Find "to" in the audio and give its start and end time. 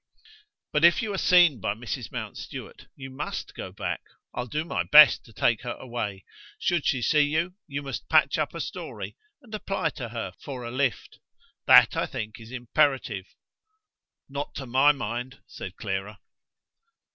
5.25-5.31, 9.91-10.09, 14.55-14.65